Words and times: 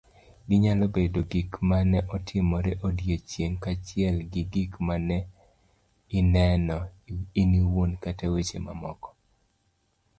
Ginyalo 0.49 0.85
bedo 0.95 1.19
gik 1.31 1.51
mane 1.69 1.99
otimore 2.15 2.71
eodiochieng', 2.77 3.61
kaachiel 3.63 4.17
gi 4.31 4.43
gik 4.53 4.71
maneineno 4.87 6.77
iniwuon 7.41 7.91
kata 8.03 8.25
weche 8.33 8.57
mamoko 8.65 9.09